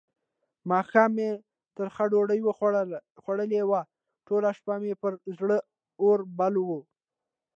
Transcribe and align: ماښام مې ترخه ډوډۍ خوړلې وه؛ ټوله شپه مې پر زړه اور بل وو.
ماښام 0.71 1.09
مې 1.17 1.29
ترخه 1.75 2.03
ډوډۍ 2.11 2.39
خوړلې 3.23 3.61
وه؛ 3.69 3.81
ټوله 4.27 4.49
شپه 4.57 4.75
مې 4.83 4.93
پر 5.01 5.13
زړه 5.37 5.57
اور 6.03 6.19
بل 6.37 6.53
وو. 6.67 6.81